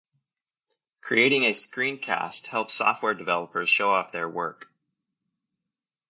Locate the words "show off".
3.69-4.11